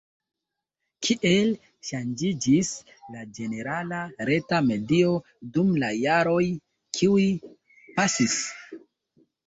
Kiel 1.07 1.51
ŝanĝiĝis 1.89 2.71
la 3.17 3.27
ĝenerala 3.37 4.01
reta 4.33 4.65
medio 4.73 5.15
dum 5.55 5.73
la 5.87 5.95
jaroj 6.01 6.45
kiuj 6.99 7.31
pasis? 7.97 8.45